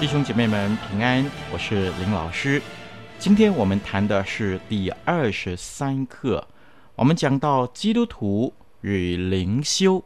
[0.00, 2.62] 弟兄姐妹们平安，我是林老师。
[3.18, 6.48] 今天我们谈的是第二十三课，
[6.96, 10.02] 我们讲到基督徒与灵修。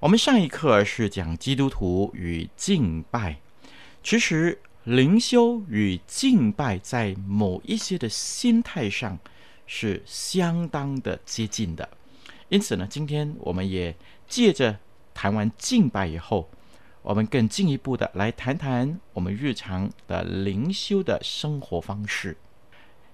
[0.00, 3.36] 我们上一课是讲基督徒与敬拜，
[4.02, 9.18] 其实灵修与敬拜在某一些的心态上
[9.66, 11.86] 是相当的接近的。
[12.48, 13.94] 因此呢，今天我们也
[14.26, 14.78] 借着
[15.12, 16.48] 谈完敬拜以后。
[17.02, 22.36] 我们更进一步的来谈谈我们日常的灵修的生活方式。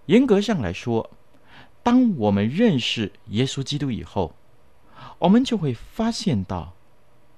[0.07, 1.11] 严格上来说，
[1.83, 4.35] 当我们认识耶稣基督以后，
[5.19, 6.75] 我们就会发现到，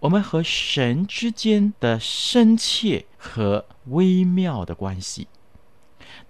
[0.01, 5.29] 我们和神之间的深切和微妙的关系。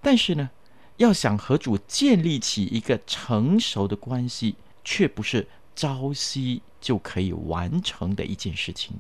[0.03, 0.51] 但是呢，
[0.99, 8.97] 要想和主建立起一个成熟的关系，却不是朝夕就可以完成的一件事情。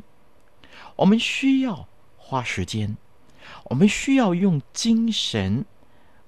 [0.97, 2.97] 我们需要花时间，
[3.65, 5.65] 我们需要用精神，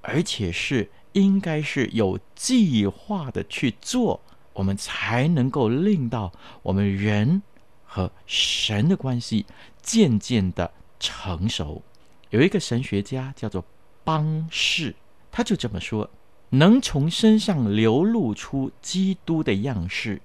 [0.00, 4.20] 而且是应该是有计划的去做，
[4.54, 6.32] 我们才能够令到
[6.62, 7.42] 我们人
[7.84, 9.46] 和神的关系
[9.80, 11.82] 渐渐的成熟。
[12.30, 13.64] 有一个神学家叫做
[14.04, 14.94] 邦士，
[15.30, 16.10] 他就这么说：
[16.48, 20.22] 能从身上流露出基督的样式，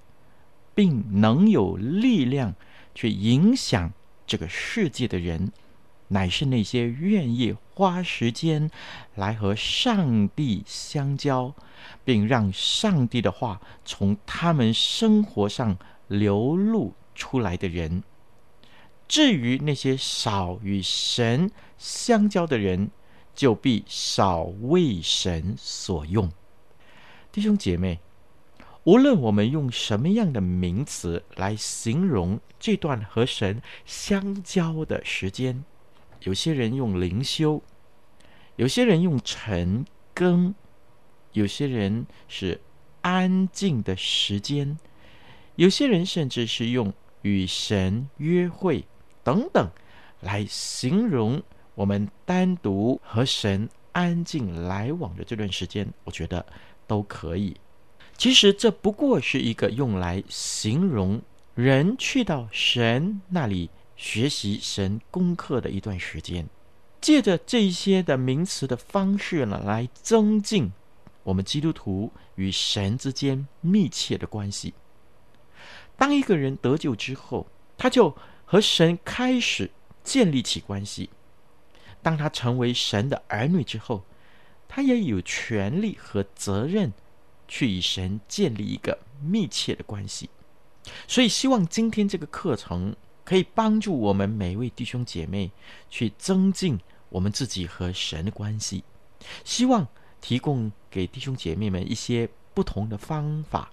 [0.74, 2.54] 并能有力量
[2.94, 3.92] 去影响。
[4.28, 5.52] 这个世界的人，
[6.08, 8.70] 乃是那些愿意花时间
[9.14, 11.54] 来和上帝相交，
[12.04, 15.78] 并让上帝的话从他们生活上
[16.08, 18.04] 流露出来的人。
[19.08, 22.90] 至于那些少与神相交的人，
[23.34, 26.30] 就必少为神所用。
[27.32, 27.98] 弟兄姐妹。
[28.84, 35.64] 无论我们用什么样的名词来形容这段和神相交的时间，
[36.22, 37.62] 有些人用灵修，
[38.56, 39.84] 有些人用晨
[40.14, 40.54] 更，
[41.32, 42.60] 有些人是
[43.02, 44.78] 安静的时间，
[45.56, 48.86] 有些人甚至是用与神约会
[49.22, 49.70] 等等
[50.20, 51.42] 来形容
[51.74, 56.46] 我们单独和神安静来往的这段时间，我觉得
[56.86, 57.54] 都可以。
[58.18, 61.22] 其实这不过是一个用来形容
[61.54, 66.48] 人去到神那里学习神功课的一段时间，
[67.00, 70.72] 借着这些的名词的方式呢，来增进
[71.22, 74.74] 我们基督徒与神之间密切的关系。
[75.96, 77.46] 当一个人得救之后，
[77.76, 79.70] 他就和神开始
[80.02, 81.10] 建立起关系。
[82.02, 84.02] 当他成为神的儿女之后，
[84.66, 86.92] 他也有权利和责任。
[87.48, 90.28] 去与神建立一个密切的关系，
[91.08, 95.50] 所以希望今天这个课程可以帮助我们每一位弟兄姐妹
[95.88, 96.78] 去增进
[97.08, 98.84] 我们自己和神的关系。
[99.44, 99.88] 希望
[100.20, 103.72] 提供给弟兄姐妹们一些不同的方法，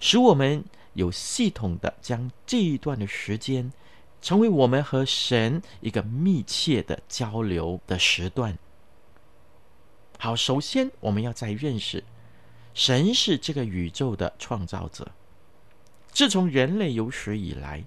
[0.00, 0.64] 使我们
[0.94, 3.72] 有系统的将这一段的时间
[4.20, 8.58] 成为我们和神一个密切的交流的时段。
[10.18, 12.02] 好，首先我们要在认识。
[12.76, 15.10] 神是这个宇宙的创造者。
[16.12, 17.82] 自从人类有史以来，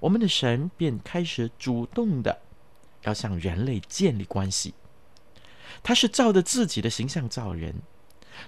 [0.00, 2.40] 我们的神便开始主动的
[3.02, 4.74] 要向人类建立关系。
[5.84, 7.82] 他是照着自己的形象造人，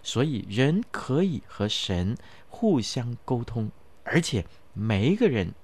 [0.02, 2.19] 所以人可以和神
[2.49, 3.70] 互相沟通，
[4.02, 5.55] 而且每一个人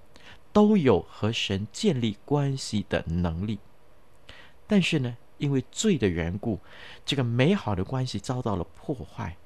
[0.53, 3.59] 都有和神建立关系的能力。
[4.69, 6.61] 但是呢，因为罪的缘故，
[7.05, 9.37] 这个美好的关系遭到了破坏。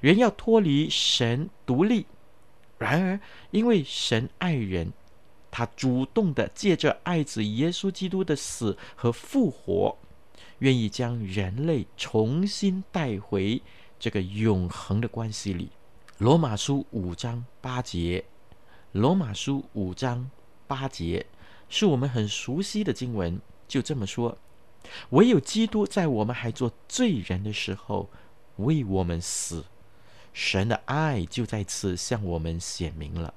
[0.00, 2.06] 人要脱离神独立，
[2.78, 3.20] 然而
[3.50, 4.92] 因为神爱人，
[5.50, 9.96] 他主动的借着爱子耶稣基督的死和复活，
[10.58, 13.60] 愿意将人类重新带回
[13.98, 15.70] 这个永恒的关系里。
[16.18, 18.24] 罗马书五章八节，
[18.92, 20.28] 罗马书五章
[20.66, 21.24] 八节
[21.68, 24.36] 是我们很熟悉的经文，就这么说：
[25.10, 28.10] 唯有基督在我们还做罪人的时候
[28.58, 29.64] 为我们死，
[30.32, 33.34] 神的爱就在此向我们显明了。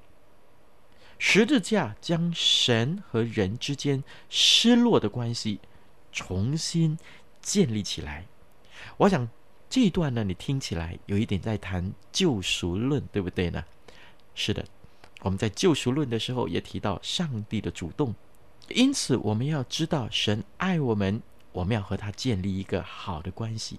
[1.18, 5.60] 十字架将神和人之间失落的关系
[6.10, 6.98] 重新
[7.40, 8.26] 建立起来。
[8.96, 9.28] 我想
[9.70, 13.64] 这一段呢，你听起来有一点在谈救赎论，对不对呢？
[14.34, 14.64] 是的，
[15.20, 18.14] 我们在救赎论的时候也提到上帝的主动，
[18.68, 21.22] 因此我们要知道神爱我们，
[21.52, 23.78] 我们要和他建立一个好的关系。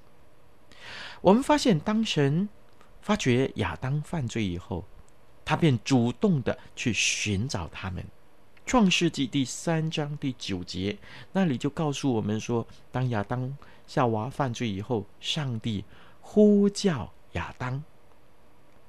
[1.22, 2.48] 我们发现，当神
[3.02, 4.86] 发觉亚当犯罪以后，
[5.46, 8.04] 他便主动的去寻找他们，
[8.66, 10.98] 《创世纪》第三章第九节
[11.32, 13.58] 那里就告诉我们说，当亚当
[13.88, 15.84] 夏娃犯罪以后，上帝
[16.22, 17.84] 呼叫亚当。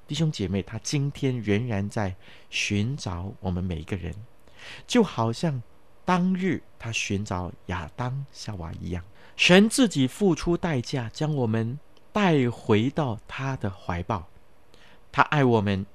[0.07, 2.15] 弟兄姐妹，他今天仍然在
[2.49, 4.13] 寻找我们每一个人，
[4.85, 5.61] 就好像
[6.05, 9.03] 当日他寻找亚当夏娃一样。
[9.35, 11.79] 神自己付出代价，将我们
[12.11, 14.27] 带回到他的怀抱。
[15.11, 15.85] 他爱我们。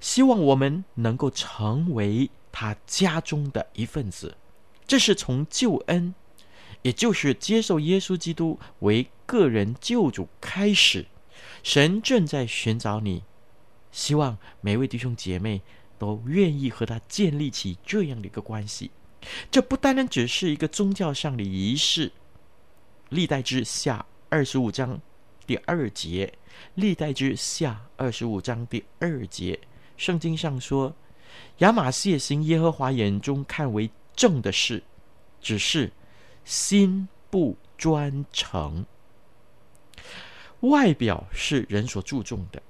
[0.00, 4.34] 希望我们能够成为他家中的一份子，
[4.86, 6.14] 这是从救恩，
[6.80, 11.06] 也就是接受耶稣基督为个人救主开始。
[11.62, 13.22] 神正在寻找你，
[13.92, 15.60] 希望每位弟兄姐妹
[15.98, 18.90] 都愿意和他建立起这样的一个关系。
[19.50, 22.10] 这不单单只是一个宗教上的仪式。
[23.10, 25.00] 历代志下二十五章
[25.46, 26.32] 第二节，
[26.74, 29.60] 历代志下二十五章第二节。
[29.96, 30.92] 圣经上说，
[31.58, 34.82] 亚玛谢行耶和华眼中看为正的事，
[35.40, 35.92] 只是
[36.44, 38.84] 心不专诚。
[40.60, 42.60] 外表是人所注重的，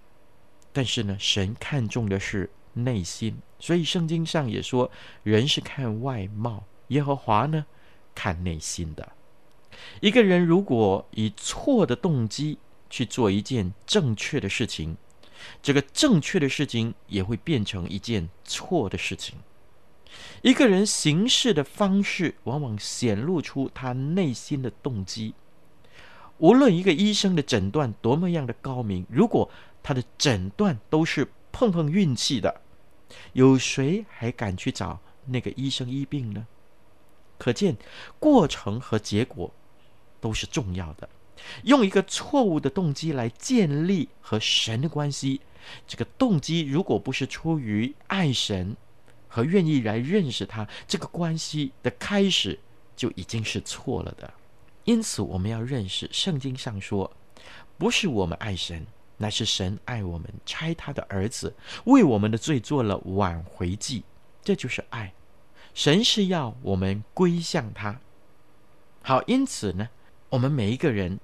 [0.71, 3.39] 但是呢，神看重的是内心。
[3.59, 4.91] 所以圣经上也说，
[5.23, 7.65] 人是看外貌，耶和华呢，
[8.15, 9.16] 看内心的。
[10.01, 12.59] 一个人如果以错的动机
[12.89, 14.97] 去做一件正确的事情，
[15.63, 19.39] 这个正确的事情也会变成一件错的事情。
[20.43, 25.35] 一个人行事的方式，往往显露出他内心的动机。
[26.39, 29.51] 无论一个医生的诊断多么样的高明，如果
[29.83, 32.61] 他的诊断都是碰碰运气的，
[33.33, 36.47] 有谁还敢去找那个医生医病呢？
[37.39, 37.77] 可见，
[38.19, 39.53] 过程和结果
[40.27, 41.09] 都是重要的。
[41.63, 45.41] 用一个错误的动机来建立和神的关系，
[45.87, 48.77] 这个动机如果不是出于爱神
[49.29, 52.59] 和愿意来认识他，这个关系的开始
[52.97, 54.35] 就已经是错了的。
[54.83, 57.09] 因此，我们要认识圣经上说，
[57.79, 58.85] 不是我们爱神，
[59.19, 64.03] 乃是神爱我们，差他的儿子为我们的罪做了挽回祭，
[64.43, 65.13] 这就是爱。
[65.73, 68.01] 神是要我们归向他。
[69.03, 69.89] 好，因此呢，
[70.31, 71.21] 我们每一个人。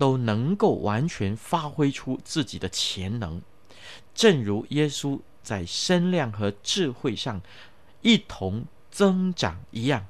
[0.00, 3.42] 都能够完全发挥出自己的潜能，
[4.14, 7.42] 正如耶稣在身量和智慧上
[8.00, 10.06] 一同增长一样。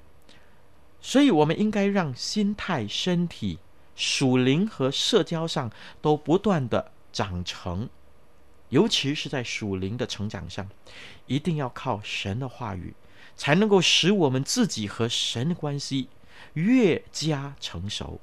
[1.00, 3.58] 所以，我们应该让心态、身体、
[3.96, 7.88] 属灵和社交上都不断的长成，
[8.68, 10.68] 尤其是在属灵的成长上，
[11.26, 12.94] 一定要靠神的话语，
[13.34, 16.08] 才能够使我们自己和神的关系
[16.52, 18.20] 越加成熟。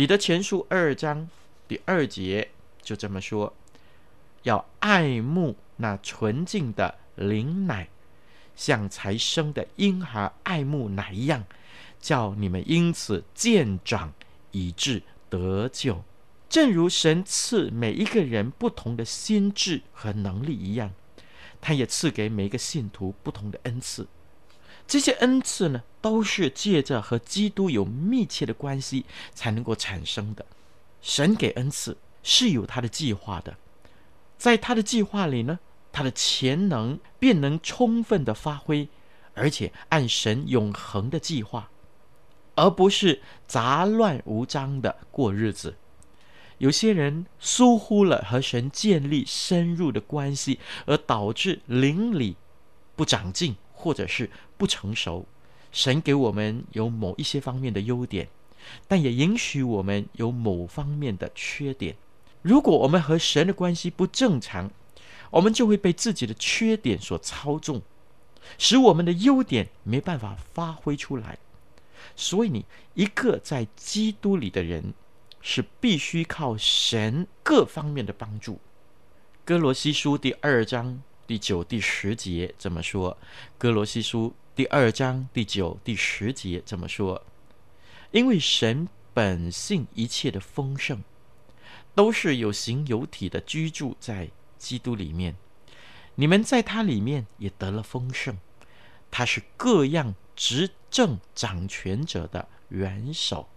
[0.00, 1.28] 彼得前书二章
[1.68, 2.48] 第二节
[2.80, 3.52] 就这么说：
[4.44, 7.86] 要爱慕那纯净的灵奶，
[8.56, 11.44] 像才生的婴孩爱慕奶一样，
[12.00, 14.14] 叫你们因此渐长，
[14.52, 16.02] 以致得救。
[16.48, 20.94] 正如神赐每一个人不同的心智和能力一样，
[21.60, 24.06] 他也赐给每一个信徒不同的恩赐。
[24.90, 30.44] 这些恩赐呢，都是借着和基督有密切的关系才能够产生的。
[31.00, 33.56] 神给恩赐是有他的计划的，
[34.36, 35.60] 在他的计划里呢，
[35.92, 38.88] 他的潜能便能充分的发挥，
[39.34, 41.70] 而且按神永恒的计划，
[42.56, 45.76] 而不是杂乱无章的过日子。
[46.58, 52.34] 有些人疏忽了和神建立深入的关系，而导致灵里
[52.96, 53.54] 不长进。
[53.82, 54.28] 或者是
[54.60, 55.24] 不成熟，
[55.72, 58.28] 神给我们有某一些方面的优点，
[58.86, 61.96] 但也允许我们有某方面的缺点。
[62.42, 64.70] 如果我们和神的关系不正常，
[65.30, 67.80] 我们就会被自己的缺点所操纵，
[68.58, 71.38] 使我们的优点没办法发挥出来。
[72.14, 74.92] 所以，你一个在基督里的人，
[75.40, 78.60] 是必须靠神各方面的帮助。
[79.46, 83.16] 哥罗西书第二章第九、第十节怎么说。
[83.56, 87.24] 哥罗西书第二章第九、第十节这么说。
[88.10, 91.02] 因为神本性一切的丰盛，
[91.94, 94.28] 都是有形有体的居住在
[94.58, 95.36] 基督里面。
[96.16, 98.36] 你们在他里面也得了丰盛。
[99.10, 103.48] 他是各样执政掌权者的元首。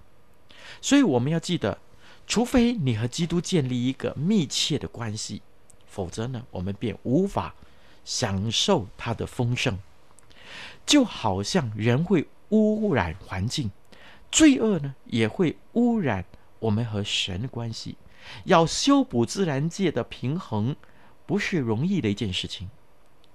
[0.79, 1.79] 所以我们要记得，
[2.27, 5.41] 除非你和基督建立一个密切的关系，
[5.88, 7.55] 否则呢，我们便无法
[8.05, 9.79] 享受他的丰盛。
[10.86, 13.72] 就好像人会污染环境。
[14.32, 16.25] 罪恶呢，也会污染
[16.60, 17.98] 我们和神的关系。
[18.46, 20.75] 要修补自然界的平衡，
[21.25, 22.70] 不是容易的一件事情。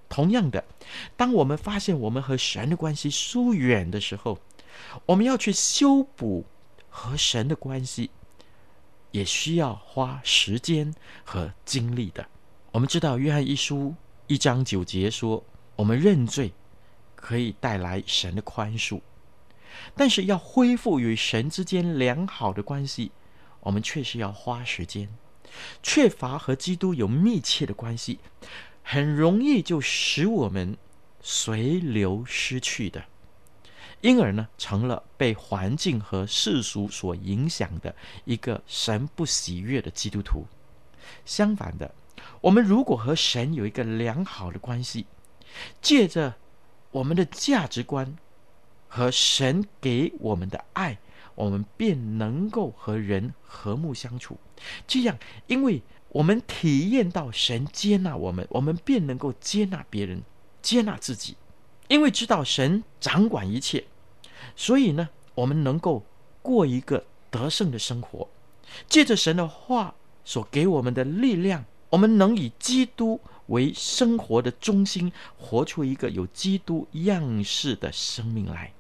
[0.09, 0.65] 同样的，
[1.17, 4.39] 当我们发现我们和神的关系疏远的时候，
[5.05, 6.47] 我们要去修补
[6.89, 8.11] 和神的关系，
[9.11, 12.27] 也需要花时间和精力的。
[12.73, 13.95] 我们知道，约翰一书
[14.27, 15.45] 一章九节说，
[15.77, 16.51] 我们认罪
[17.21, 19.01] 可以带来神的宽恕。
[19.95, 23.13] 但是要恢复与神之间良好的关系，
[23.61, 25.09] 我们确实要花时间。
[25.83, 28.19] 缺乏和基督有密切的关系，
[28.83, 30.77] 很容易就使我们
[31.21, 33.05] 随流失去的，
[34.01, 37.95] 因而呢，成了被环境和世俗所影响的
[38.25, 40.47] 一个神不喜悦的基督徒。
[41.25, 41.95] 相反的，
[42.43, 45.07] 我们如果和神有一个良好的关系，
[45.81, 46.35] 借着
[46.99, 48.17] 我们的价值观。
[48.91, 50.97] 和神给我们的爱，
[51.35, 54.39] 我们便能够和人和睦相处。
[54.87, 60.23] 这样，因为我们体验到神接纳我们，我们便能够接纳别人，
[60.63, 61.37] 接纳自己。
[61.89, 63.85] 因为知道神掌管一切，
[64.57, 66.07] 所以呢，我们能够
[66.41, 68.27] 过一个得胜的生活。
[68.89, 78.73] 借着神的话所给我们的力量，我们能以基督为生活的中心，活出一个有基督样式的生命来。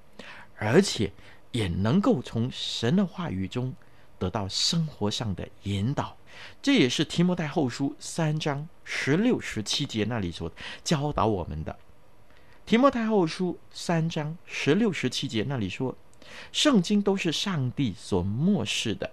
[0.56, 1.12] 而且
[1.52, 3.72] 也能够从神的话语中
[4.18, 6.16] 得到生活上的引导，
[6.60, 10.50] 这也是提摩太后书三章十六、十七节那里所
[10.82, 11.78] 教导我们的。
[12.66, 15.96] 提摩太后书三章十六、十七节那里说，
[16.50, 19.12] 圣经都是上帝所默示的，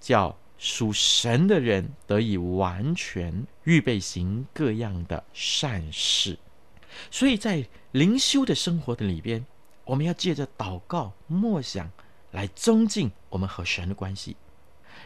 [0.00, 6.38] 叫属神的人得以完全，预备行各样的善事。
[7.10, 9.44] 所以在灵修的生活的里边。
[9.82, 11.90] 我们要借着祷告、默想
[12.30, 14.36] 来增进我们和神的关系。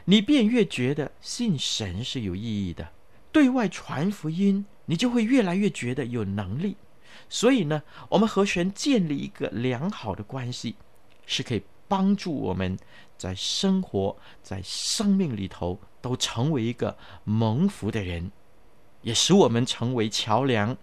[0.04, 2.90] 你便越觉得信神是有意义的，
[3.32, 6.76] 对外传福音，你就会越来越觉得有能力。
[7.30, 10.76] 所以呢，我们和神建立一个良好的关系，
[11.24, 12.78] 是可以帮助我们
[13.16, 18.30] 在生活、在生命里头都成为一个蒙福的人，
[19.02, 20.76] 也使我们成为桥梁，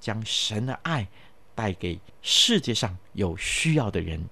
[0.00, 1.08] 将神的爱。
[1.56, 4.28] 带给世界上有需要的人。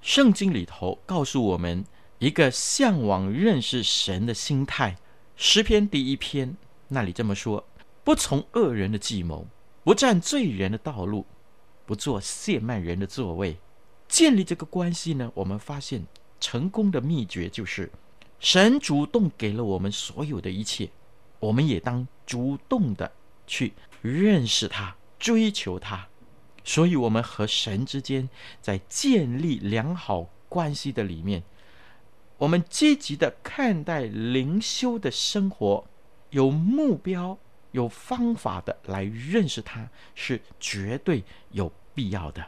[0.00, 1.84] 圣经里头告诉我们
[2.18, 4.96] 一个向往认识神的心态。
[5.36, 6.56] 诗篇第一篇
[6.88, 7.64] 那里这么说：
[8.02, 9.46] 不从恶人的计谋，
[9.84, 11.24] 不占罪人的道路，
[11.86, 13.56] 不做亵慢人的座位。
[14.12, 16.06] 建立这个关系呢，我们发现
[16.38, 17.90] 成功的秘诀就是
[18.38, 20.90] 神主动给了我们所有的一切，
[21.40, 23.10] 我们也当主动的
[23.46, 26.06] 去认识他，追求他。
[26.62, 28.28] 所以，我们和神之间
[28.60, 31.42] 在建立良好关系的里面，
[32.36, 35.86] 我们积极的看待灵修的生活，
[36.28, 37.38] 有目标、
[37.70, 42.44] 有方法的来认识他，是绝对有必要的。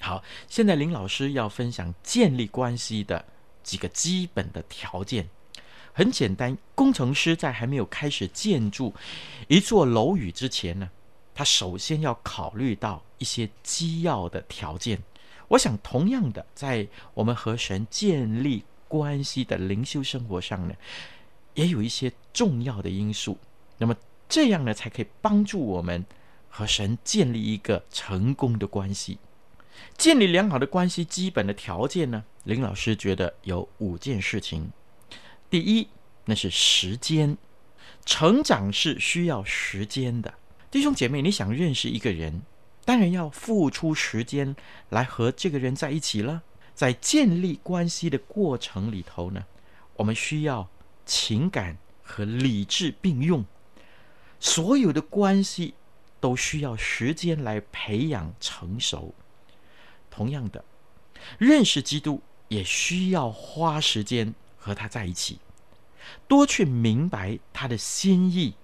[0.00, 3.24] 好，现在林老师要分享建立关系的
[3.62, 5.28] 几个基本的条件。
[5.92, 8.92] 很简单，工程师在还没有开始建筑
[9.46, 10.90] 一座楼宇之前呢，
[11.34, 15.00] 他首先要考虑到一些基要的条件。
[15.46, 20.74] 我想，同样的，在我们和神建立关系的灵修生活上呢，
[21.54, 23.38] 也有一些重要的因素。
[23.78, 23.94] 那么，
[24.28, 26.04] 这样呢，才可以帮助我们
[26.48, 29.18] 和神建立一个成功的关系。
[29.96, 34.70] 建立良好的关系，基本的条件呢，林老师觉得有五件事情。
[35.48, 35.88] 第一，
[36.24, 37.36] 那是时间，
[38.04, 40.34] 成长是需要时间的。
[40.70, 42.42] 弟兄姐妹，你想认识一个人，
[42.84, 44.56] 当然要付出时间
[44.88, 46.42] 来和这个人在一起了。
[46.74, 49.44] 在建立关系的过程里头呢，
[49.94, 50.68] 我们需要
[51.06, 53.44] 情感和理智并用。
[54.40, 55.74] 所有的关系
[56.18, 59.14] 都需要时间来培养成熟。
[60.14, 60.64] 同样的，
[61.38, 65.40] 认识基督也需要花时间和他在一起，
[66.28, 68.54] 多去明白他的心意。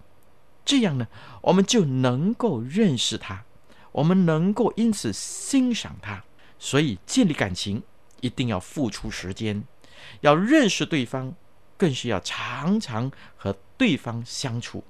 [0.64, 1.09] 这样呢，
[1.42, 3.45] 我们就能够认识他，
[3.90, 6.23] 我们能够因此欣赏他。
[6.61, 7.83] 所以，建立感情
[8.21, 9.64] 一定要付出时间，
[10.21, 11.35] 要认识对方，
[11.76, 14.85] 更是要常常和对方相处。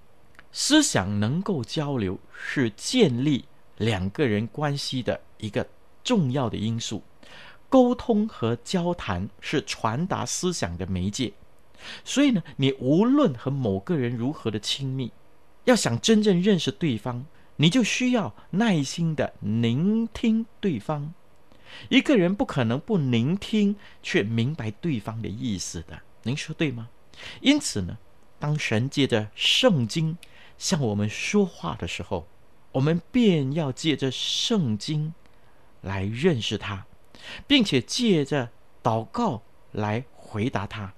[0.52, 3.46] 思想能够交流，是建立
[3.78, 5.66] 两个人关系的一个
[6.02, 7.02] 重要的因素。
[7.68, 11.32] 沟通和交谈是传达思想的媒介。
[12.04, 15.12] 所以呢，你无论和某个人如何的亲密，
[15.64, 17.24] 要想真正认识对方，
[17.56, 21.14] 你就需要耐心的聆听对方。
[21.88, 26.88] 一个人不可能不聆听却明白对方的意思的，您说对吗？
[27.40, 27.96] 因此呢，
[28.40, 30.18] 当神借着圣经
[30.58, 32.26] 向我们说话的时候，
[32.72, 35.14] 我们便要借着圣经
[35.80, 36.86] 来认识他，
[37.46, 38.50] 并且借着
[38.82, 40.92] 祷告来回答他。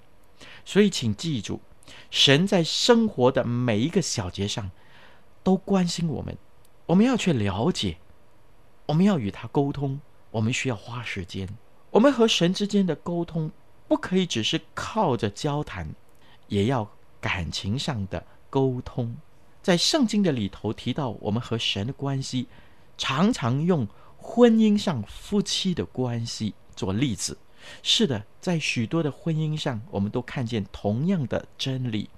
[0.65, 1.61] 所以，请记住，
[2.09, 4.71] 神在生活的每一个小节上
[5.43, 6.37] 都关心我们，
[6.85, 7.97] 我们要去了解，
[8.87, 9.99] 我们要与他沟通。
[10.31, 11.47] 我们需要花时间。
[11.91, 13.51] 我们和神之间的沟通，
[13.87, 15.93] 不可以只是靠着交谈，
[16.47, 16.89] 也要
[17.21, 19.15] 感情上的沟通。
[19.61, 22.47] 在圣经的里头提到，我们和神的关系，
[22.97, 23.87] 常常用
[24.35, 27.37] 婚姻上夫妻的关系做例子。
[27.83, 32.09] 是的，在许多的婚姻上，我们都看见同样的真理。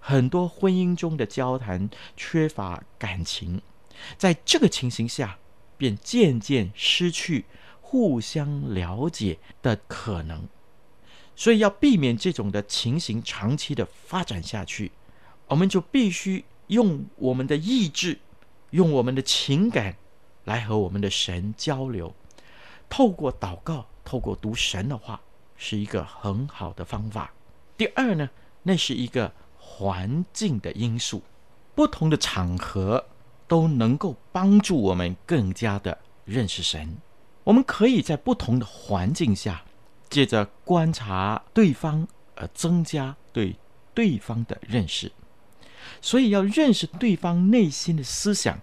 [0.00, 3.60] 很多婚姻中的交谈缺乏感情，
[4.16, 5.36] 在这个情形下，
[5.76, 7.44] 便渐渐失去
[7.82, 10.48] 互相了解的可能，
[11.36, 14.90] 所以要避免这种的情形长期的发展下去，
[15.48, 18.20] 我们就必须用我们的意志，
[18.70, 19.98] 用我们的情感
[20.48, 22.14] 来和我们的神交流。
[22.88, 25.20] 透过祷告，透过读神的话，
[25.56, 27.30] 是一个很好的方法。
[27.76, 28.30] 第二呢，
[28.62, 31.22] 那是一个环境的因素，
[31.74, 33.04] 不同的场合
[33.46, 36.96] 都能够帮助我们更加的认识神。
[37.44, 39.62] 我们可以在不同的环境下，
[40.08, 43.54] 借着观察对方而增加对
[43.92, 45.12] 对方的认识。
[46.00, 48.58] 所以要认识对方内心的思想，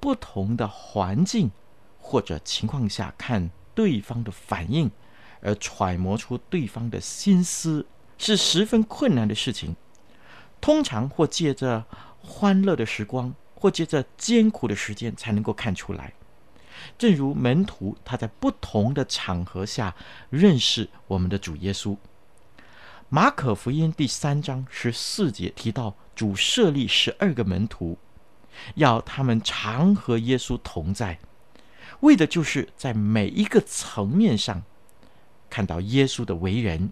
[0.00, 1.50] 不同的环境
[1.98, 4.90] 或者情况下看对方的反应，
[5.40, 7.86] 而揣摩出对方的心思，
[8.18, 9.76] 是十分困难的事情。
[10.60, 11.84] 通常或借着
[12.20, 16.12] 欢乐的时光，或借着艰苦的时间，才能够看出来。
[16.98, 19.94] 正如门徒，他在不同的场合下
[20.30, 21.96] 认识我们的主耶稣。
[23.08, 27.98] 马可福音第三章十四节提到，主设立十二个门徒，
[28.74, 31.18] 要他们常和耶稣同在，
[32.00, 34.62] 为的就是在每一个层面上
[35.48, 36.90] 看到耶稣的为人。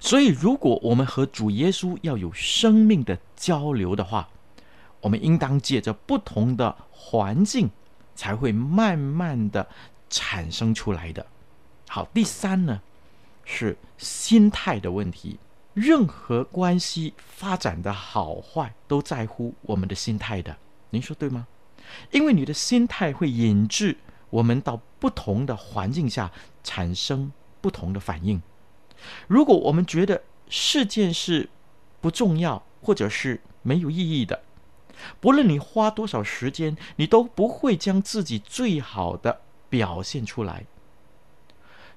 [0.00, 4.28] 所以，如果我们和主耶稣要有生命的交流的话，
[5.00, 7.70] 我们应当借着不同的环境。
[8.16, 9.68] 才会慢慢的
[10.08, 11.26] 产生出来的。
[11.88, 12.80] 好，第三呢，
[13.44, 15.36] 是心态的问题。
[15.72, 20.56] 任何关系发展的好坏，都在乎我们的心态的。
[20.94, 21.48] 您说对吗？
[22.12, 23.98] 因为你的心态会引致
[24.30, 26.30] 我们到不同的环境下
[26.62, 28.40] 产生不同的反应。
[29.26, 31.50] 如果我们觉得事件是
[32.00, 34.42] 不重要，或者是没有意义的。
[35.20, 40.66] 不论你花多少时间，你都不会将自己最好的表现出来。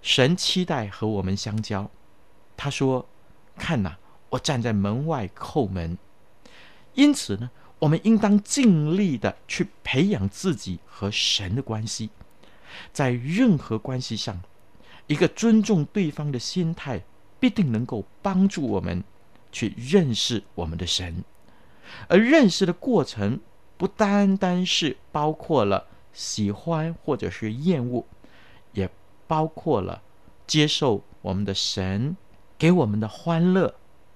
[0.02, 1.90] 神期待和我们相交，
[2.56, 3.08] 他说
[3.56, 3.98] ：“看呐，
[4.32, 5.98] 我站在门外叩门。”
[6.96, 12.10] 因此呢，我们应当尽力的去培养自己和神的关系。
[12.92, 14.42] 在任何关系上，
[15.08, 17.04] 一个尊重对方的心态，
[17.40, 19.04] 必定能够帮助我们
[19.52, 21.24] 去认识我们的神。
[22.08, 23.40] 而认识的过程
[23.78, 28.06] 不单单是包括了喜欢或者是厌恶，
[28.74, 28.90] 也
[29.28, 30.02] 包括了
[30.46, 32.18] 接受我们的神
[32.58, 33.76] 给我们的欢乐、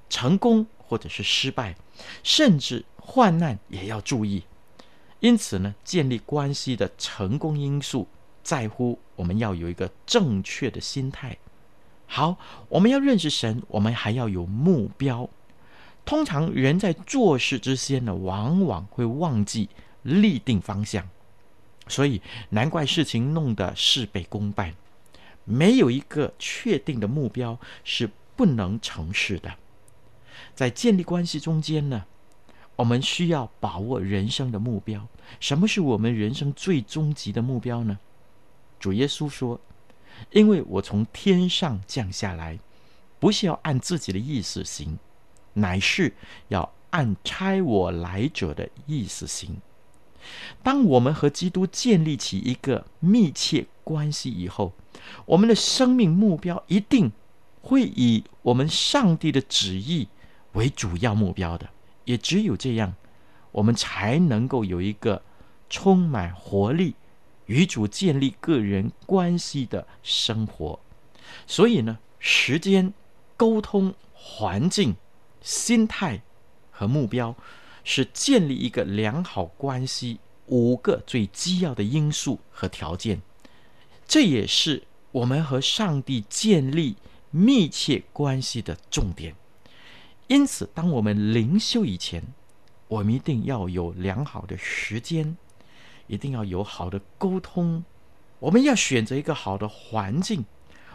[0.09, 1.75] 成功或者是失败，
[2.21, 4.43] 甚至患难也要注意。
[5.19, 8.07] 因此呢，建立关系的成功因素
[8.41, 11.37] 在乎我们要有一个正确的心态。
[12.07, 12.37] 好，
[12.69, 15.29] 我们要认识神，我们还要有目标。
[16.03, 19.69] 通常人在做事之先呢，往往会忘记
[20.01, 21.07] 立定方向，
[21.87, 24.73] 所以难怪事情弄得事倍功半。
[25.43, 29.53] 没有一个确定的目标是不能成事的。
[30.55, 32.05] 在建立关系中间呢，
[32.75, 35.07] 我们需要把握人生的目标。
[35.39, 37.99] 什么是我们人生最终极的目标呢？
[38.79, 39.59] 主耶稣说
[40.31, 42.59] ：“因为我从天上降下来，
[43.19, 44.97] 不是要按自己的意思行，
[45.53, 46.13] 乃是
[46.47, 49.61] 要按差我来者的意思行。”
[50.61, 54.73] 当我们和基督建立起一个密切关系以后，
[55.25, 57.11] 我们的生命目标一定
[57.61, 60.07] 会以我们上帝的旨意
[60.53, 61.69] 为主要目标的。
[62.11, 62.93] 也只有这样，
[63.53, 65.23] 我们才能够有一个
[65.69, 66.95] 充满活力、
[67.45, 70.77] 与主建立个人关系的生活。
[71.47, 72.93] 所以呢，时间、
[73.37, 74.93] 沟通、环境、
[75.41, 76.21] 心态
[76.69, 77.33] 和目标，
[77.85, 83.21] 是建立一个良好关系五个最基要的因素和条件。
[84.05, 86.97] 这也是我们和上帝建立
[87.29, 89.33] 密切关系的重点。
[90.31, 92.23] 因此，当我们灵修以前，
[92.87, 95.35] 我们一定要有良好的时间，
[96.07, 97.83] 一定要有好的沟通，
[98.39, 100.45] 我们要选择一个好的环境，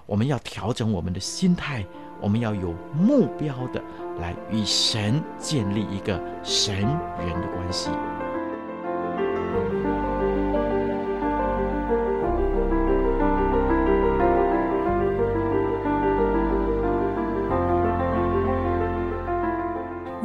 [0.07, 1.85] 我们要调整我们的心态，
[2.23, 3.85] 我们要有目标的
[4.19, 6.75] 来与神建立一个神
[7.19, 7.91] 人的关系。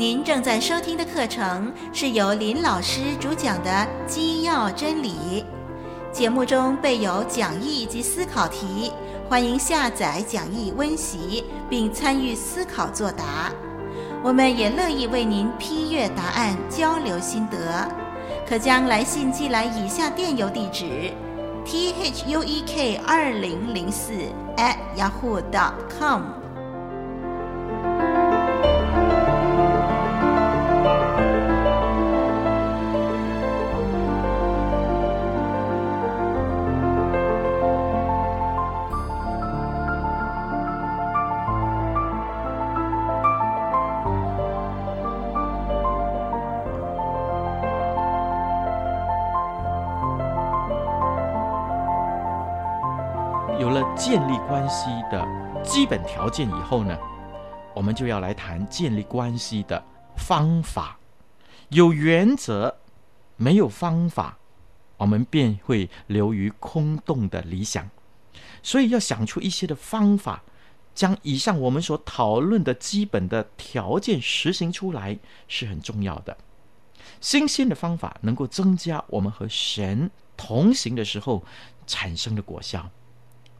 [0.02, 3.70] 您正在收听的课程是由林老师主讲的
[4.08, 5.46] 《基要真理》，
[6.12, 8.92] 节目中备有讲义及思考题，
[9.30, 13.52] 欢迎下载讲义温习并参与思考作答。
[14.24, 17.88] 我们也乐意为您批阅答案，交流心得。
[18.50, 21.14] 可将来信寄来以下电邮地址
[21.64, 24.14] ：t h u e k 二零零四
[24.58, 26.24] at yahoo dot com
[55.12, 55.28] 的
[55.63, 56.97] 基本条件以后呢，
[57.76, 59.84] 我们就要来谈建立关系的
[60.17, 60.97] 方法。
[61.69, 62.78] 有原则，
[63.36, 64.38] 没有方法，
[64.97, 67.89] 我们便会流于空洞的理想。
[68.63, 70.43] 所以要想出一些的方法，
[70.93, 76.38] 将以上我们所讨论的基本的条件实行出来，是很重要的。
[77.19, 81.43] 新鲜的方法能够增加我们和神同行的时候
[81.86, 82.89] 产生的果效。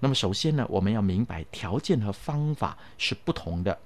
[0.02, 3.80] 那么，首先呢，我们要明白条件和方法是不同的。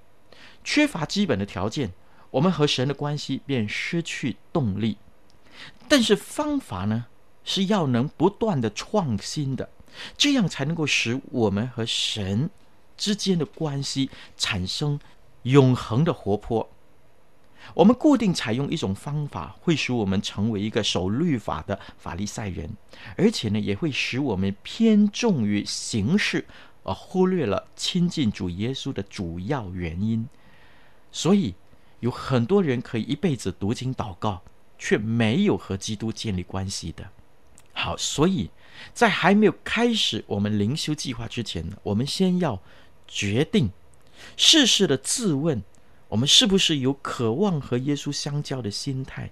[0.63, 1.91] 缺乏基本的条件，
[2.31, 4.97] 我们和神的关系便失去动力。
[5.87, 7.05] 但是方法呢，
[7.43, 9.69] 是要能不断的创新的，
[10.17, 12.49] 这样才能够使我们和神
[12.97, 14.99] 之间的关系产生
[15.43, 16.69] 永恒的活泼。
[17.73, 22.69] 我们固定采用一种方法，会使我们成为一个守律法的法利赛人，
[23.17, 26.45] 而且呢，也会使我们偏重于形式，
[26.83, 30.27] 而忽略了亲近主耶稣的主要原因。
[31.11, 31.55] 所以，
[31.99, 34.41] 有很多人可以一辈子读经祷告，
[34.77, 37.09] 却没有和基督建立关系的。
[37.73, 38.49] 好，所以
[38.93, 42.61] 在还没有开始我们灵修计划之前呢，我们先要
[43.07, 43.71] 决定，
[44.37, 45.61] 试试的自问。
[46.15, 49.29] 我们是不是有渴望和耶稣相交的心态？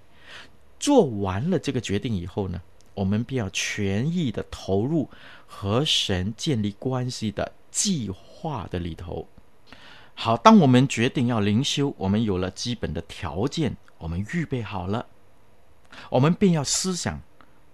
[0.78, 2.60] 做完了这个决定以后呢，
[2.92, 5.08] 我们便要全意的投入
[5.46, 9.26] 和神建立关系的计划的里头。
[10.14, 15.06] 好，当我们决定要灵修，我们有了基本的条件，我们预备好了，
[16.10, 17.22] 我们便要思想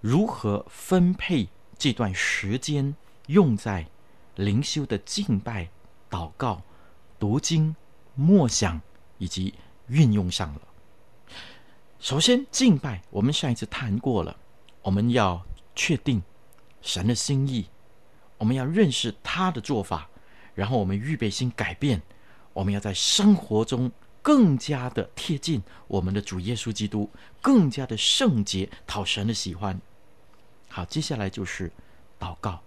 [0.01, 2.95] 如何分配这段时间，
[3.27, 3.89] 用在
[4.37, 5.69] 灵修的敬拜、
[6.09, 6.63] 祷告、
[7.19, 7.75] 读经、
[8.15, 8.81] 默想。
[9.21, 9.55] 以及
[9.87, 10.61] 运用上了。
[12.01, 14.35] 首先，敬拜，我们上一次谈过了。
[14.83, 15.41] 我们要
[15.77, 16.23] 确定
[16.81, 17.67] 神的心意，
[18.39, 20.09] 我们要认识他的做法，
[20.55, 22.01] 然后我们预备心改变。
[22.55, 27.11] 我们要在生活中更加的贴近我们的主耶稣基督，
[27.43, 29.79] 更加的圣洁，讨神的喜欢。
[30.69, 31.71] 好，接下来就是
[32.19, 32.63] 祷告，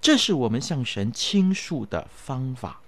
[0.00, 2.80] 这是我们向神倾诉的方法。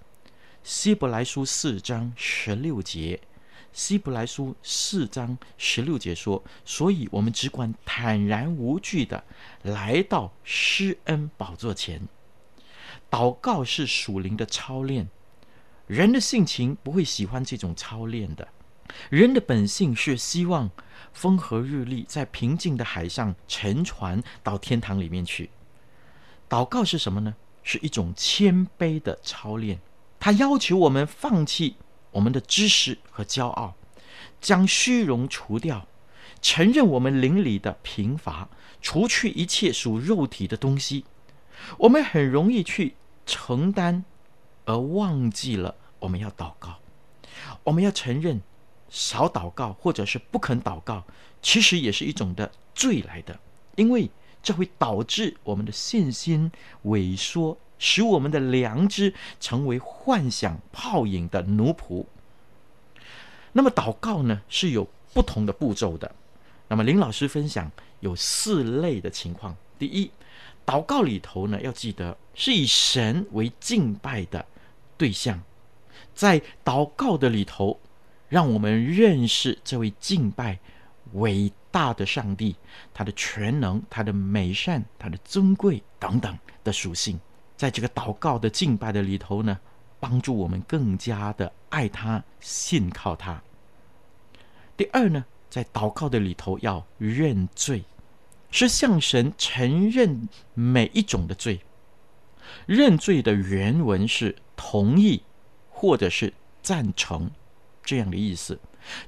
[0.67, 3.21] 希伯来书四章十六节，
[3.73, 9.23] 希伯来书四章十六节说：“所以我们只管坦然无惧的
[9.63, 12.09] 来到施恩宝座前。
[13.09, 15.09] 祷告是属灵的操练，
[15.87, 18.49] 人的性情不会喜欢这种操练的，
[19.09, 20.69] 人的本性是希望
[21.13, 25.49] 风和日丽，在平静的海上乘船到天堂里面去。
[26.49, 27.37] 祷告是什么呢？
[27.63, 29.79] 是一种谦卑的操练，
[30.19, 31.77] 它要求我们放弃
[32.13, 33.75] 我们的知识和骄傲，
[34.41, 35.87] 将虚荣除掉，
[36.41, 38.49] 承认我们灵里的贫乏，
[38.81, 41.05] 除去一切属肉体的东西。
[41.79, 44.05] 我们很容易去承担，
[44.65, 46.77] 而忘记了我们要祷告。
[47.65, 48.41] 我们要承认，
[48.89, 51.05] 少祷告或者是不肯祷告，
[51.43, 53.39] 其实也是一种的罪来的，
[53.77, 54.11] 因为
[54.43, 56.51] 这会导致我们的信心
[56.85, 62.05] 萎缩，使我们的良知成为幻想泡影的奴仆。
[63.53, 66.15] 那么祷告呢，是有不同的步骤的。
[66.69, 69.57] 那么林老师分享有四类的情况。
[69.79, 70.11] 第一，
[70.67, 74.45] 祷告里头呢，要记得是以神为敬拜的
[74.99, 75.41] 对象，
[76.15, 77.79] 在祷告的里头，
[78.29, 80.59] 让我们认识这位敬拜
[81.13, 82.57] 伟大的上帝，
[82.93, 87.21] 他的全能、他的美善、他的尊贵等等的属性，
[87.57, 89.59] 在这个祷告的敬拜的里头呢，
[89.99, 93.43] 帮助我们更加的爱他、信靠他。
[94.77, 97.85] 第二呢，在祷告的里头要认罪。
[98.49, 101.61] 是向神承认每一种的罪。
[102.65, 105.21] 认罪的原文是同意
[105.69, 107.31] 或者是赞成
[107.85, 108.59] 这样的意思，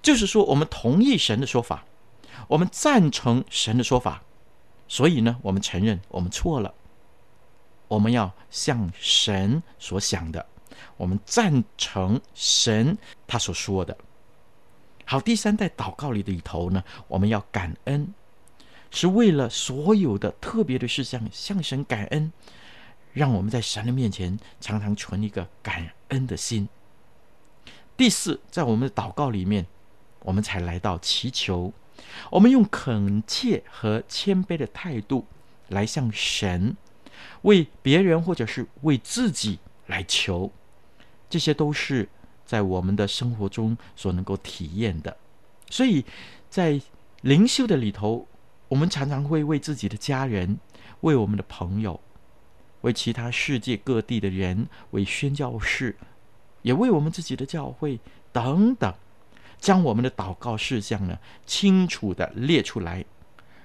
[0.03, 1.85] 就是说我们同意神的说法，
[2.49, 4.23] 我们赞成神的说法，
[4.87, 6.75] 所以呢，我们承认我们错了。
[7.89, 10.47] 我们要像神所想的，
[10.97, 12.97] 我们赞成神
[13.27, 13.97] 他所说的。
[15.05, 18.15] 好，第三代祷告里的里头呢，我们要感恩。
[18.91, 22.33] 是为了所有的特别的事项向神感恩，
[23.13, 26.67] 让我们在神的面前常常存一个感恩的心。
[27.99, 29.67] 第四，在我们的祷告里面，
[30.21, 31.75] 我们才来到祈求，
[32.31, 35.27] 我们用恳切和谦卑的态度
[35.69, 36.75] 来向神
[37.43, 40.53] 为别人或者是为自己来求，
[41.29, 42.09] 这些都是
[42.45, 45.17] 在我们的生活中所能够体验的。
[45.71, 46.05] 所以
[46.49, 46.81] 在
[47.23, 48.27] 灵修的里头。
[48.69, 50.59] 我们常常会为自己的家人、
[51.01, 51.99] 为我们的朋友、
[52.83, 55.97] 为其他世界各地的人、为宣教士，
[56.61, 57.99] 也为我们自己的教会
[58.31, 58.93] 等等，
[59.59, 63.07] 将我们的祷告事项呢清楚地列出来，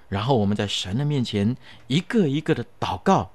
[0.07, 3.33] 然后我们在神的面前一个一个的祷告，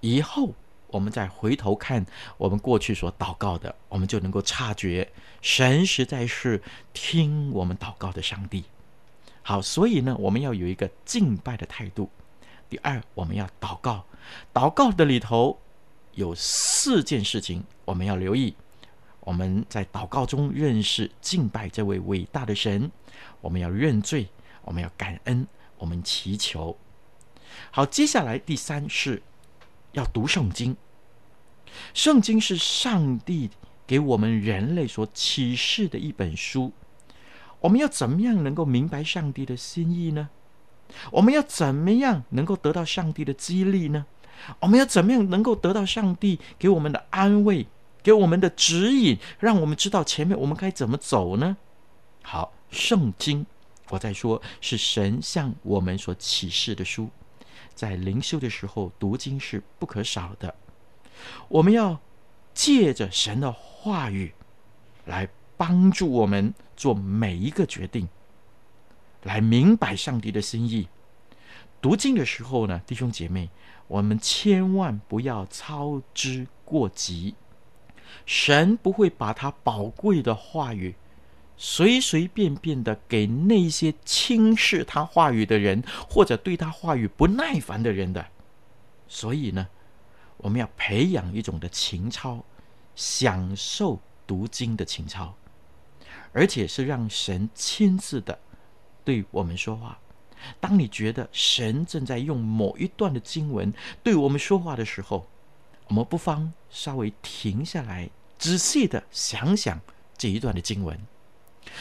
[0.00, 0.54] 以后
[0.88, 2.04] 我们再回头看
[2.36, 8.64] 我们过去所祷告的，我们就能够察觉神实在是听我们祷告的上帝。
[9.42, 12.10] 好，所以呢，我们要有一个敬拜的态度。
[12.68, 14.04] 第二，我们要祷告。
[14.52, 15.58] 祷告的里头
[16.12, 18.54] 有四件事情我们要留意。
[19.20, 22.90] 我们在祷告中认识、敬拜这位伟大的神。
[23.40, 24.28] 我们要认罪，
[24.62, 26.76] 我们要感恩，我们祈求。
[27.70, 29.22] 好，接下来第三是
[29.92, 30.76] 要读圣经。
[31.92, 33.50] 圣经是上帝
[33.86, 36.72] 给我们人类所启示的一本书。
[37.60, 40.28] 我们要怎么样能够明白上帝的心意呢？
[41.10, 44.06] 我们要怎么样能够得到上帝的激励呢？
[44.60, 47.66] 我们要怎么样能够得到上帝给我们的安慰，
[48.02, 51.56] 给我们的指引，让我们知道前面我们该怎么走呢？
[52.22, 53.44] 好，圣经，
[53.90, 57.10] 我在说是神向我们所启示的书，
[57.78, 60.54] 在灵修的时候读经是不可少的。
[61.48, 61.98] 我们要
[62.52, 64.34] 借着神的话语
[65.06, 65.26] 来。
[65.58, 68.08] 帮助我们做每一个决定，
[69.24, 70.88] 来明白上帝的心意。
[71.82, 73.50] 读经的时候呢，弟兄姐妹，
[73.88, 77.34] 我们千万不要操之过急。
[78.24, 80.94] 神不会把他宝贵的话语
[81.58, 88.24] 随随便便的给那些轻视他话语的人，或者对他话语不耐烦的人的。
[89.08, 89.66] 所以呢，
[90.36, 92.44] 我们要培养一种的情操，
[92.94, 95.34] 享受读经的情操。
[96.32, 98.38] 而且是让神亲自的
[99.02, 99.98] 对我们说话。
[100.60, 105.26] 当你觉得神正在用某一段的经文对我们说话的时候，
[105.88, 109.80] 我们不妨稍微停下来，仔细的想想
[110.16, 111.00] 这一段的经文。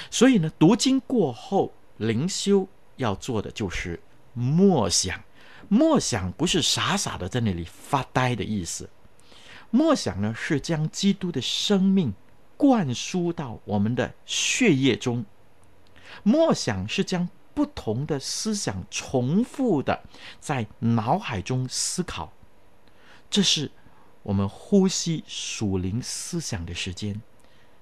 [0.10, 4.00] 所以呢，读经过后，灵修要做的就是
[4.34, 5.24] 默想。
[5.70, 8.90] 默想不是傻傻的在那里发呆的意思，
[9.70, 12.14] 默想呢是将基督的生命。
[12.60, 15.24] 灌输到我们的血液中，
[16.24, 20.02] 默想是将不同的思想重复的
[20.40, 22.34] 在脑海中思考，
[23.30, 23.70] 这是
[24.24, 27.22] 我们呼吸属灵思想的时间，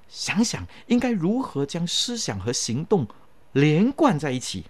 [0.08, 3.08] 想想应该如何将思想和行动
[3.52, 4.66] 连贯在一起。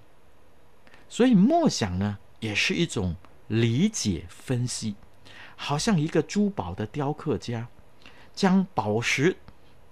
[1.07, 3.15] 所以默想呢，也是一种
[3.47, 4.95] 理解分析，
[5.55, 7.67] 好像一个珠宝的雕刻家，
[8.33, 9.37] 将宝石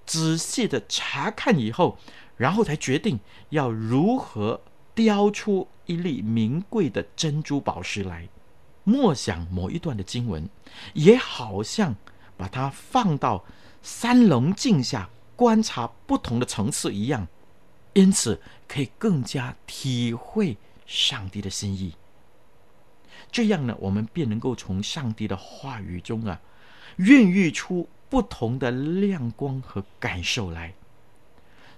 [0.06, 1.98] 仔细的查看以后，
[2.36, 4.62] 然后才决定要如何
[4.96, 8.28] 雕出一粒名贵的珍珠宝石来。
[8.84, 10.50] 默想某一段的经文，
[10.94, 11.96] 也好像
[12.36, 13.46] 把它放到
[13.82, 17.28] 三棱镜下观察不同的层次一样，
[17.94, 21.96] 因此可以更加体会上帝的心意。
[23.32, 26.40] 这样呢，我们便能够从上帝的话语中啊，
[26.98, 30.74] 孕育出不同的亮光和感受来。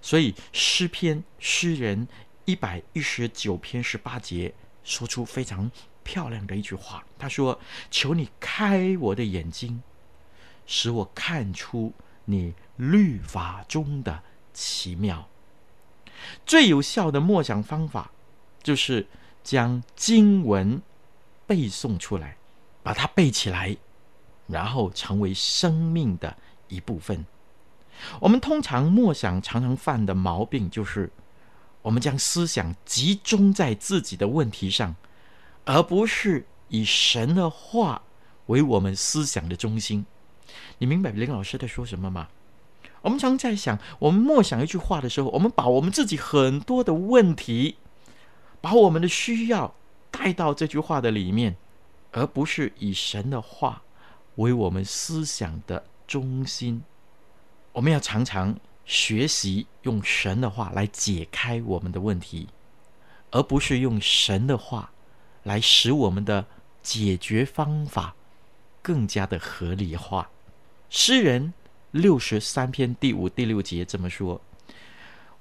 [0.01, 2.07] 所以诗篇诗人
[2.45, 5.71] 一百一十九篇十八节说出非常
[6.03, 9.81] 漂亮的一句话，他说：“求你开我的眼睛，
[10.67, 11.93] 使我看出
[12.25, 14.21] 你律法中的
[14.53, 15.27] 奇妙。”
[16.45, 18.11] 最有效的默想方法，
[18.61, 19.07] 就是
[19.43, 20.81] 将经文
[21.45, 22.37] 背诵出来，
[22.83, 23.75] 把它背起来，
[24.47, 26.35] 然后成为生命的
[26.67, 27.25] 一部分。
[28.19, 31.11] 我们通常默想常常犯的毛病，就是
[31.81, 34.95] 我们将思想集中在自己的问题上。
[35.65, 38.03] 而不是以神的话
[38.45, 40.05] 为我们思想的中心，
[40.77, 42.29] 你明白林老师在说什么吗？
[43.01, 47.77] 我们常在想，我们默想一句话的时候，我们把我们自己很多的问题，
[48.61, 49.75] 把我们的需要
[50.11, 51.55] 带到这句话的里面，
[52.11, 53.83] 而不是以神的话
[54.35, 56.83] 为我们思想的中心。
[57.73, 62.47] 我们要常常学习用神的话来解开我们的问题，
[63.31, 64.91] 而不是用神的话。
[65.45, 66.47] 来使我们的
[66.81, 68.15] 解决方法
[68.81, 70.31] 更加的合理化。
[70.89, 71.53] 诗人
[71.91, 74.41] 六十三篇第五、第六节这么说：“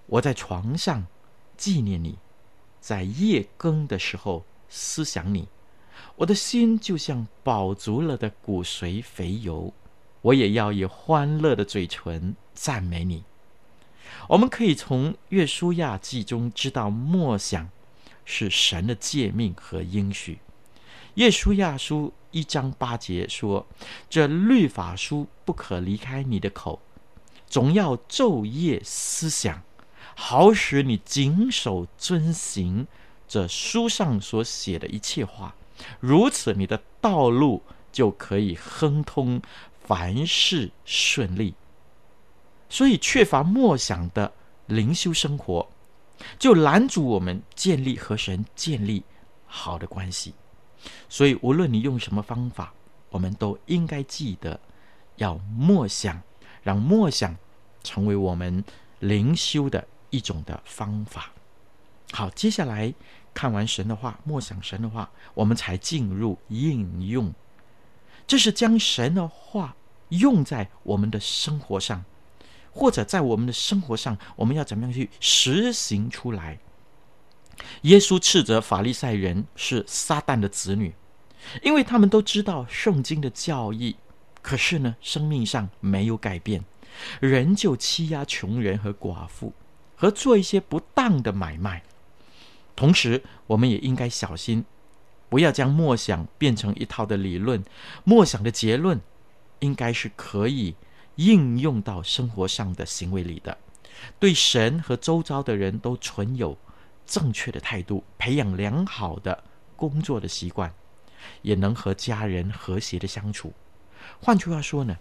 [0.06, 1.06] 我在床上
[1.56, 2.18] 纪念你，
[2.80, 5.48] 在夜更的时候思想你，
[6.16, 9.72] 我的心就像饱足了的骨髓肥油，
[10.22, 13.24] 我也要以欢乐的嘴唇赞美你。”
[14.28, 17.70] 我们可以从约书亚记中知道默想。
[18.26, 20.38] 是神的诫命和应许。
[21.14, 23.64] 耶书亚书一章八节说
[24.10, 26.80] ：“这律法书不可离开你的口，
[27.46, 29.62] 总要昼夜思想，
[30.16, 32.88] 好使你谨守遵行
[33.28, 35.54] 这书上所写的一切话。
[36.00, 39.40] 如此，你的道路就可以亨通，
[39.84, 41.54] 凡事顺利。”
[42.68, 44.32] 所以，缺乏默想的
[44.66, 45.70] 灵修生活。
[46.38, 49.04] 就拦阻我们建立和神建立
[49.46, 50.32] 好的关系，
[51.08, 52.72] 所以无论你用什么方法，
[53.10, 54.58] 我们都应该记得
[55.16, 56.22] 要默想，
[56.62, 57.36] 让默想
[57.82, 58.64] 成为我们
[59.00, 61.30] 灵修的一种的方法。
[62.12, 62.92] 好，接下来
[63.32, 67.32] 看完神的话，默想神的话，我们才进入应用，
[68.26, 69.76] 这是将神的话
[70.10, 72.04] 用在我们的生活上。
[72.76, 76.58] 或者在我们的生活上，我们要怎么样去实行出来？
[77.82, 80.94] 耶稣斥责法利赛人是撒旦的子女，
[81.62, 83.96] 因为他们都知道圣经的教义，
[84.42, 86.64] 可是呢，生命上没有改变，
[87.20, 89.52] 仍旧欺压穷人和寡妇，
[89.96, 91.82] 和做一些不当的买卖。
[92.74, 94.64] 同时，我们也应该小心，
[95.28, 97.64] 不要将默想变成一套的理论。
[98.04, 99.00] 默想的结论
[99.60, 100.74] 应该是可以。
[101.16, 103.56] 应用到生活上的行为里的，
[104.18, 106.58] 对神和周遭的人都存有
[107.06, 109.44] 正确的态度，培养良好的
[109.76, 110.74] 工作的习惯，
[111.42, 113.52] 也能和家人和谐的相处。
[114.20, 114.98] 换句话说呢，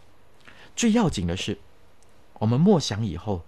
[0.76, 1.60] 最要紧的是，
[2.36, 3.44] 我们默想以后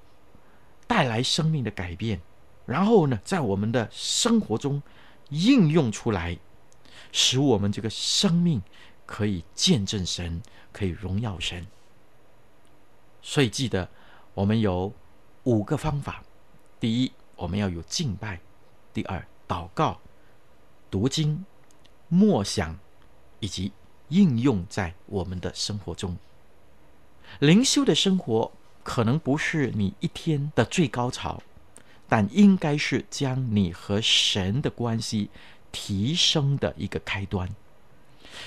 [0.88, 2.22] 带来生命的改变，
[2.66, 4.82] 然后呢，在我们的生活中
[5.30, 6.38] 应用出来，
[7.12, 8.62] 使我们这个生命
[9.06, 10.42] 可以见证神，
[10.72, 11.66] 可以荣耀神。
[13.22, 13.90] 所以记得，
[14.34, 14.94] 我们有
[15.44, 16.24] 五个方法：
[16.80, 18.38] 第一，我们要有敬拜；
[18.96, 20.00] 第二，祷告、
[20.90, 21.44] 读经、
[22.08, 22.80] 默想，
[23.42, 23.74] 以及
[24.08, 26.16] 应用在我们的生活中。
[27.40, 28.50] 灵修的生活
[28.86, 31.44] 可能不是你一天的最高潮，
[32.08, 35.30] 但应该是将你和神的关系
[35.74, 37.54] 提升的一个开端。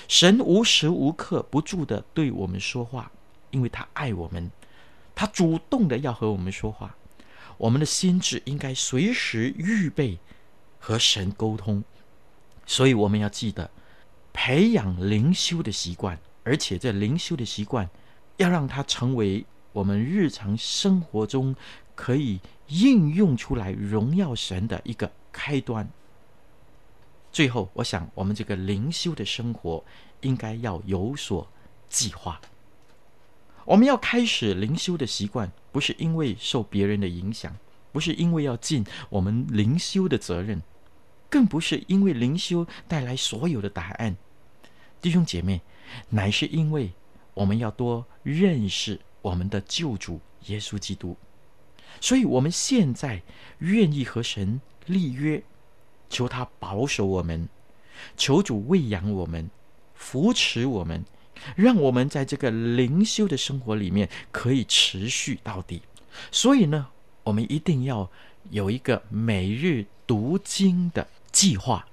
[0.07, 3.11] 神无时无刻不住的对我们说话，
[3.51, 4.49] 因为他爱我们。
[5.13, 6.95] 他主动的要和我们说话，
[7.59, 10.17] 我们的心智应该随时预备
[10.79, 11.83] 和神沟通，
[12.65, 13.69] 所以我们要记得
[14.33, 17.89] 培养灵修的习惯，而且这灵修的习惯
[18.37, 21.55] 要让它成为我们日常生活中
[21.93, 25.87] 可以应用出来荣耀神的一个开端。
[27.31, 29.83] 最后，我想我们这个灵修的生活
[30.21, 31.47] 应该要有所
[31.87, 32.41] 计划。
[33.65, 37.55] 我们要开始灵修的习惯，不是因为受别人的影响，
[37.91, 40.61] 不是因为要尽我们灵修的责任，
[41.29, 44.15] 更不是因为灵修带来所有的答案。
[45.01, 45.61] 弟兄姐妹，
[46.09, 46.91] 乃是因为
[47.33, 51.15] 我们要多认识我们的救主耶稣基督，
[52.01, 53.21] 所以我们现在
[53.59, 55.43] 愿意和神立约。
[56.11, 57.47] 求他保守我们，
[58.17, 59.47] 求主喂养我们，
[59.93, 61.05] 扶持我们，
[61.55, 65.83] 让我们在这个灵修的生活里面可以持续到底。
[66.31, 66.87] 所以呢，
[67.23, 68.09] 我们一定要
[68.49, 71.87] 有一个每日读经的计划，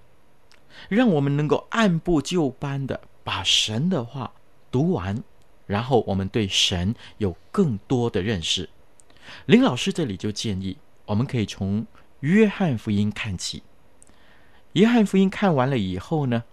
[0.89, 4.33] 让我们能够按部就班的把神的话
[4.71, 5.23] 读完，
[5.67, 8.69] 然后我们对神有更多的认识。
[9.47, 11.87] 林老师这里就建议，我们可以从
[12.21, 13.63] 约翰福音看起。
[14.73, 16.45] 约翰福音看完了以后呢，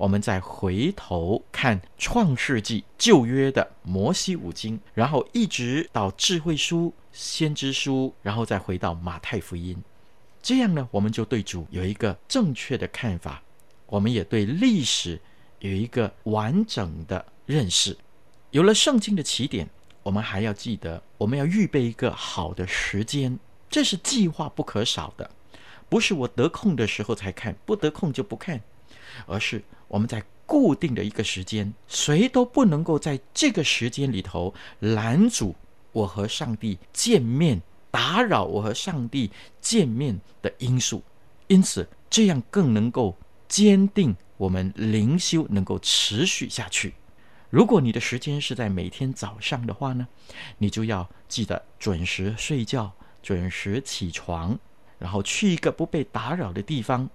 [0.00, 9.76] 我们再回头看创世纪旧约的摩西五经，然后一直到智慧书、先知书，然后再回到马太福音。
[10.40, 13.42] 这样呢，我们就对主有一个正确的看法，
[13.88, 15.20] 我们也对历史
[15.58, 17.94] 有一个完整的认识。
[18.52, 19.68] 有了圣经的起点，
[20.02, 23.38] 我们还要记得，我们要预备一个好的时间，
[23.68, 25.30] 这是计划不可少的。
[25.90, 28.58] 不是我得空的时候才看，不得空就不看，
[29.26, 35.54] 而是我们在固定的一个时间，谁都不能够在这个时间里头拦阻
[35.90, 37.60] 我和上帝见面，
[37.90, 39.30] 打扰我和上帝
[39.60, 41.02] 见面的因素。
[41.48, 43.16] 因此，这样更能够
[43.48, 46.94] 坚定我们灵修能够持续下去。
[47.50, 50.06] 如果你的时间是在每天早上的话呢，
[50.58, 54.56] 你就要记得准时睡觉，准时起床。
[55.00, 57.08] 然后去一个不被打扰的地方，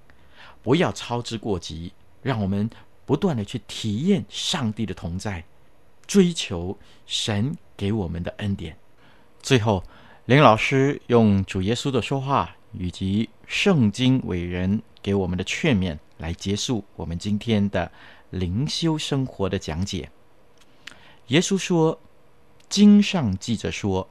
[0.62, 1.94] 不要操之过急，
[2.26, 2.68] 让我们
[3.06, 5.44] 不断的去体验上帝的同在，
[6.08, 8.76] 追求神给我们的恩典。
[9.44, 9.84] 最后，
[10.26, 17.92] 林老师用主耶稣的说话以及圣经伟人给我们的劝勉来结束我们今天的
[18.32, 20.10] 灵修生活的讲解。
[21.28, 22.00] 耶稣说
[22.68, 24.10] ：“经上记着说，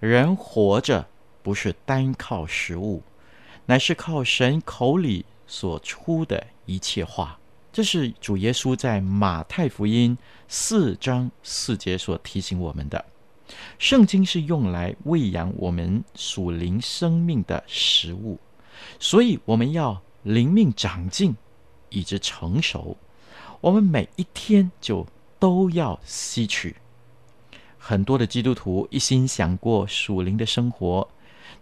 [0.00, 1.06] 人活着。”
[1.44, 3.02] 不是单靠食物，
[3.66, 7.38] 乃是靠神口里所出的一切话。
[7.72, 13.04] 这是主耶稣在马太福音四章四节所提醒我们的。
[13.78, 18.38] 圣经是用来喂养我们属灵生命的食物，
[18.98, 21.34] 所以我们要灵命长进，
[21.90, 22.96] 以致成熟。
[23.60, 25.06] 我们每一天就
[25.38, 26.76] 都要吸取。
[27.78, 31.08] 很多的基督徒一心想过属灵的生活。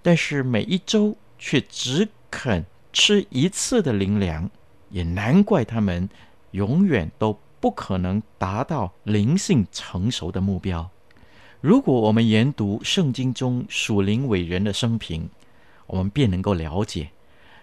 [0.01, 4.51] 但是每一周却只肯吃一次的灵粮，
[4.93, 6.09] 也难怪他们
[6.53, 10.89] 永远都不可能达到灵性成熟的目标。
[11.61, 15.29] 如果我们研读圣经中属灵伟人的生平，
[15.89, 17.11] 我们便能够了解，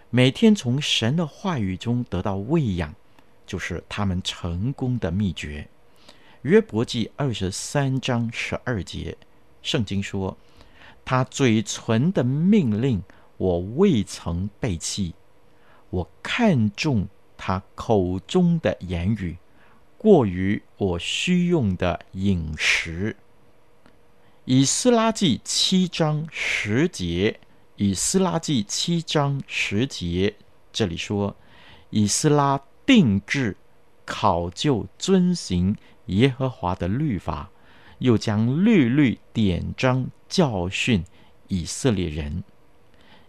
[0.10, 2.94] 每天从神的话语中得到喂养，
[3.46, 5.70] 就是他们成功的秘诀。
[6.42, 9.18] 约伯记二十三章十二节，
[9.62, 10.38] 圣经说。
[11.06, 13.02] 他嘴唇的命令，
[13.38, 15.16] 我未曾背弃。
[15.90, 17.08] 我看重
[17.40, 19.38] 他口中的言语，
[19.98, 23.16] 过于我需用的饮食。
[24.44, 27.40] 以斯拉记七章十节，
[27.78, 30.36] 以斯拉记七章十节，
[30.74, 31.34] 这里说，
[31.92, 33.56] 以斯拉定制
[34.06, 35.78] 考究遵行
[36.08, 37.50] 耶和华的律法。
[38.00, 41.04] 又将律律典章教训
[41.50, 42.46] 以色列人。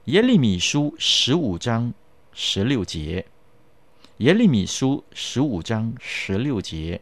[0.04, 1.92] 耶利米书十五章
[2.32, 3.26] 十六节。
[4.20, 7.00] 耶利米书十五章十六节。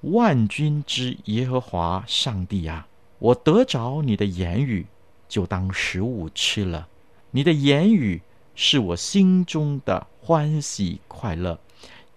[0.00, 2.88] 万军之耶和华上帝啊，
[3.18, 4.86] 我得着你的言语，
[5.28, 6.88] 就当食物吃了。
[7.32, 8.22] 你的言语
[8.54, 11.60] 是我心中的欢喜快乐，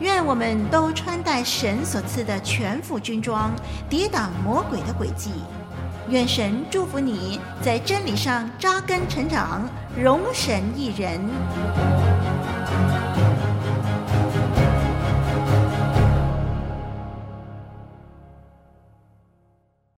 [0.00, 3.50] 愿我们都穿戴神所赐的全副军装，
[3.88, 5.30] 抵挡魔鬼的诡计。
[6.10, 11.20] 愿神祝福你在真理上扎根成长，荣神益人。